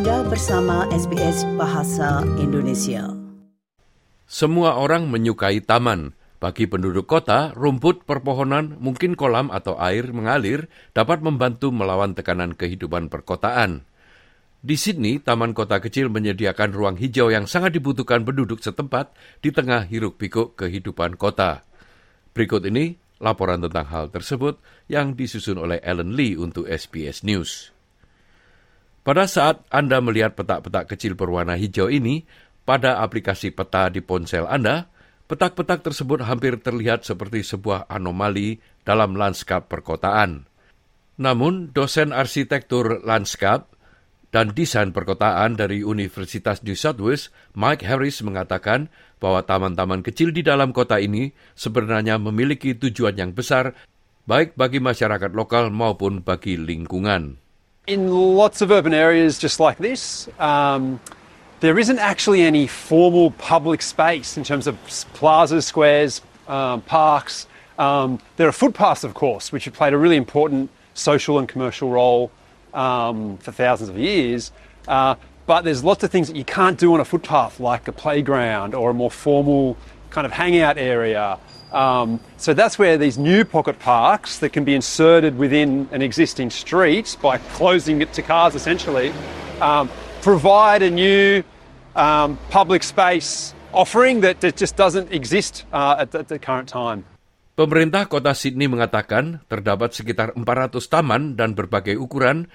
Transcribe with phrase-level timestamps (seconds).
[0.00, 3.12] Anda bersama SBS Bahasa Indonesia.
[4.24, 6.16] Semua orang menyukai taman.
[6.40, 13.12] Bagi penduduk kota, rumput, perpohonan, mungkin kolam atau air mengalir dapat membantu melawan tekanan kehidupan
[13.12, 13.84] perkotaan.
[14.64, 19.12] Di Sydney, taman kota kecil menyediakan ruang hijau yang sangat dibutuhkan penduduk setempat
[19.44, 21.60] di tengah hiruk-pikuk kehidupan kota.
[22.32, 27.76] Berikut ini laporan tentang hal tersebut yang disusun oleh Ellen Lee untuk SBS News.
[29.00, 32.28] Pada saat Anda melihat petak-petak kecil berwarna hijau ini
[32.68, 34.92] pada aplikasi peta di ponsel Anda,
[35.24, 40.44] petak-petak tersebut hampir terlihat seperti sebuah anomali dalam lanskap perkotaan.
[41.16, 43.72] Namun, dosen arsitektur lanskap
[44.30, 50.44] dan desain perkotaan dari Universitas New South Wales, Mike Harris mengatakan bahwa taman-taman kecil di
[50.44, 53.74] dalam kota ini sebenarnya memiliki tujuan yang besar
[54.28, 57.49] baik bagi masyarakat lokal maupun bagi lingkungan.
[57.86, 61.00] In lots of urban areas just like this, um,
[61.60, 64.76] there isn't actually any formal public space in terms of
[65.14, 67.46] plazas, squares, um, parks.
[67.78, 71.88] Um, there are footpaths, of course, which have played a really important social and commercial
[71.88, 72.30] role
[72.74, 74.52] um, for thousands of years.
[74.86, 75.14] Uh,
[75.46, 78.74] but there's lots of things that you can't do on a footpath, like a playground
[78.74, 79.76] or a more formal
[80.10, 81.38] kind of hangout area
[81.72, 86.50] um, so that's where these new pocket parks that can be inserted within an existing
[86.50, 89.12] street by closing it to cars essentially
[89.60, 89.88] um,
[90.22, 91.42] provide a new
[91.94, 97.06] um, public space offering that, that just doesn't exist uh, at, at the current time.
[97.54, 102.48] Pemerintah kota Sydney mengatakan terdapat sekitar 400 taman dan berbagai ukuran,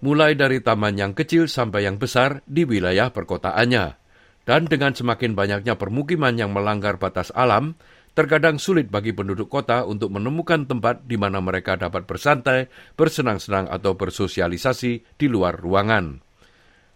[0.00, 4.00] mulai dari taman yang kecil sampai yang besar di wilayah perkotaannya.
[4.46, 7.74] Dan dengan semakin banyaknya permukiman yang melanggar batas alam,
[8.16, 13.92] terkadang sulit bagi penduduk kota untuk menemukan tempat di mana mereka dapat bersantai, bersenang-senang atau
[13.92, 16.24] bersosialisasi di luar ruangan.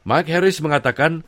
[0.09, 1.21] Mike Harris mengatakan,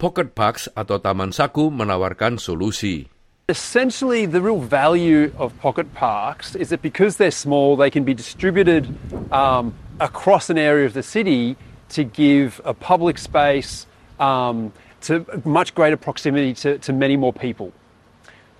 [0.00, 3.04] pocket parks atau taman saku menawarkan solusi.
[3.52, 8.16] Essentially, the real value of pocket parks is that because they're small, they can be
[8.16, 8.88] distributed
[9.28, 11.60] um, across an area of the city
[11.92, 13.84] to give a public space
[14.16, 14.72] um,
[15.02, 17.74] to much greater proximity to, to many more people.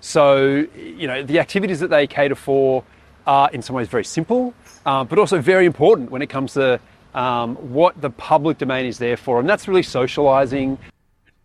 [0.01, 2.83] So, you know, the activities that they cater for
[3.29, 4.53] are in some ways very simple,
[4.85, 6.81] uh, but also very important when it comes to
[7.13, 10.81] um, what the public domain is there for, and that's really socializing.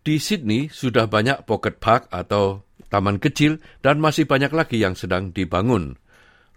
[0.01, 5.35] Di Sydney sudah banyak pocket park atau taman kecil dan masih banyak lagi yang sedang
[5.35, 5.99] dibangun.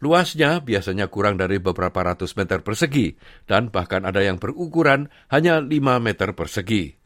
[0.00, 5.68] Luasnya biasanya kurang dari beberapa ratus meter persegi dan bahkan ada yang berukuran hanya 5
[6.00, 6.96] meter persegi.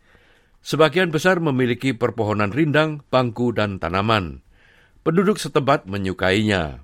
[0.63, 4.47] Sebagian besar memiliki perpohonan rindang, bangku, dan tanaman.
[5.05, 6.81] The penduduk setempat menyukainya.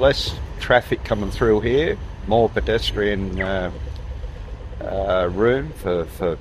[0.00, 0.32] Less
[0.64, 3.68] traffic coming through here, more pedestrian uh,
[4.80, 6.40] uh, room for, for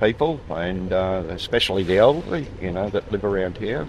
[0.00, 3.84] people, and uh, especially the elderly, you know, that live around here.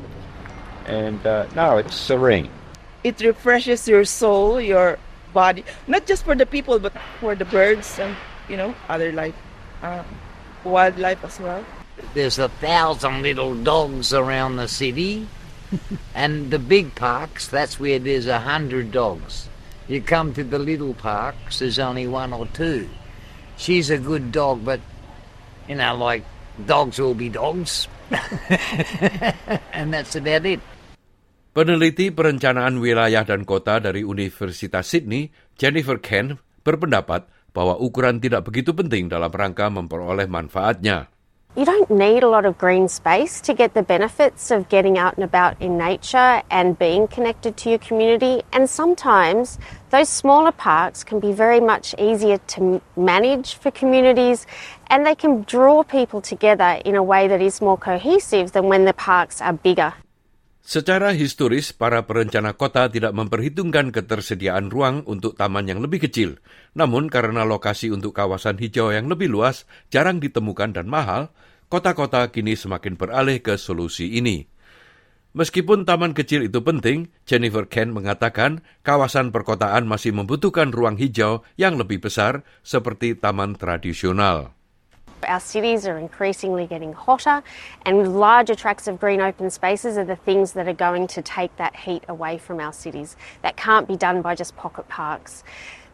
[0.83, 2.51] And uh, no, it's serene.
[3.07, 4.99] It refreshes your soul, your
[5.31, 6.91] body, not just for the people, but
[7.23, 8.19] for the birds and
[8.51, 9.35] you know other life,
[9.79, 10.03] uh,
[10.67, 11.63] wildlife as well.
[12.11, 15.23] There's a thousand little dogs around the city.
[16.16, 19.50] And the big parks, that's where there's a hundred dogs.
[19.88, 22.88] You come to the little parks, there's only one or two.
[23.57, 24.79] She's a good dog, but,
[25.67, 26.23] you know, like,
[26.66, 27.88] dogs will be dogs.
[29.73, 30.62] and that's about it.
[31.53, 38.73] Peneliti perencanaan wilayah dan kota dari Universitas Sydney, Jennifer Ken, berpendapat bahwa ukuran tidak begitu
[38.73, 41.13] penting dalam rangka memperoleh manfaatnya.
[41.55, 45.13] You don't need a lot of green space to get the benefits of getting out
[45.13, 48.41] and about in nature and being connected to your community.
[48.51, 49.59] And sometimes
[49.91, 54.47] those smaller parks can be very much easier to manage for communities
[54.87, 58.85] and they can draw people together in a way that is more cohesive than when
[58.85, 59.93] the parks are bigger.
[60.63, 66.40] Secara historis, para perencana kota tidak memperhitungkan ketersediaan ruang untuk taman yang lebih kecil.
[66.72, 71.36] Namun karena lokasi untuk kawasan hijau yang lebih luas jarang ditemukan dan mahal,
[71.68, 74.48] kota-kota kini semakin beralih ke solusi ini.
[75.36, 81.75] Meskipun taman kecil itu penting, Jennifer Ken mengatakan kawasan perkotaan masih membutuhkan ruang hijau yang
[81.75, 84.56] lebih besar seperti taman tradisional.
[85.27, 87.43] Our cities are increasingly getting hotter,
[87.85, 91.55] and larger tracts of green open spaces are the things that are going to take
[91.57, 93.15] that heat away from our cities.
[93.41, 95.43] That can't be done by just pocket parks.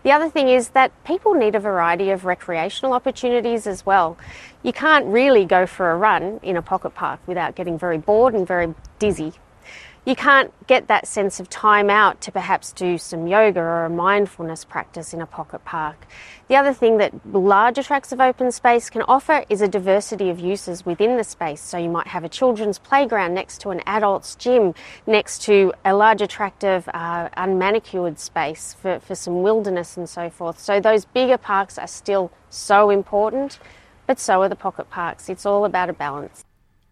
[0.03, 4.17] The other thing is that people need a variety of recreational opportunities as well.
[4.63, 8.33] You can't really go for a run in a pocket park without getting very bored
[8.33, 9.33] and very dizzy.
[10.09, 13.89] You can't get that sense of time out to perhaps do some yoga or a
[13.91, 16.07] mindfulness practice in a pocket park.
[16.47, 20.39] The other thing that larger tracts of open space can offer is a diversity of
[20.39, 21.61] uses within the space.
[21.61, 24.73] So you might have a children's playground next to an adult's gym,
[25.06, 30.31] next to a larger tract of uh, unmanicured space for, for some wilderness and so
[30.31, 30.57] forth.
[30.57, 33.59] So those bigger parks are still so important,
[34.07, 35.29] but so are the pocket parks.
[35.29, 36.45] It's all about a balance.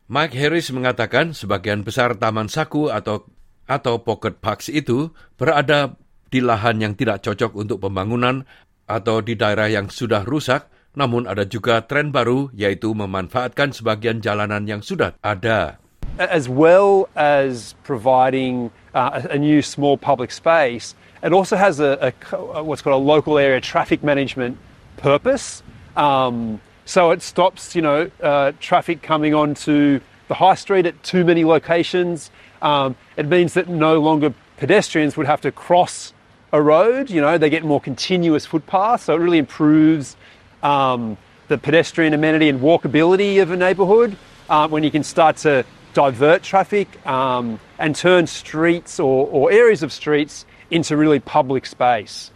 [0.08, 3.28] Mike Harris mengatakan sebagian besar taman saku atau
[3.68, 6.00] atau pocket parks itu berada
[6.32, 8.48] di lahan yang tidak cocok untuk pembangunan
[8.88, 14.64] atau di daerah yang sudah rusak, namun ada juga tren baru yaitu memanfaatkan sebagian jalanan
[14.64, 15.76] yang sudah ada.
[16.16, 22.16] As well as providing uh, a new small public space, it also has a,
[22.56, 24.56] a what's called a local area traffic management
[24.96, 25.68] purpose.
[26.00, 30.00] Um, so it stops, you know, uh, traffic coming onto
[30.30, 32.32] the high street at too many locations.
[32.62, 36.14] Um, it means that no longer pedestrians would have to cross
[36.54, 37.10] a road.
[37.10, 40.16] You know, they get more continuous footpaths, so it really improves
[40.64, 41.18] um,
[41.50, 44.16] the pedestrian amenity and walkability of a neighbourhood
[44.50, 49.84] uh, when you can start to divert traffic um, and turn streets or, or areas
[49.84, 52.32] of streets into really public space.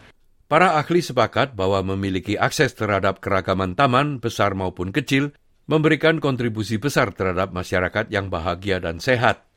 [0.52, 5.32] Para ahli sepakat bahwa memiliki akses terhadap keragaman taman besar maupun kecil
[5.64, 9.48] memberikan kontribusi besar terhadap masyarakat yang bahagia dan sehat.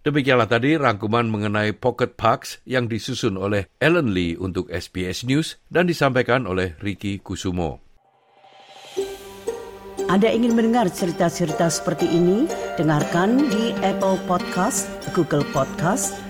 [0.00, 5.84] Demikianlah tadi rangkuman mengenai Pocket Parks yang disusun oleh Ellen Lee untuk SBS News dan
[5.84, 7.84] disampaikan oleh Ricky Kusumo.
[10.08, 12.48] Anda ingin mendengar cerita-cerita seperti ini?
[12.80, 16.29] Dengarkan di Apple Podcast, Google Podcast,